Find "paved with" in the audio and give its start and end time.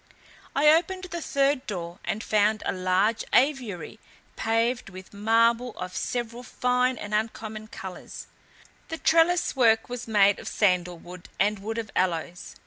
4.35-5.13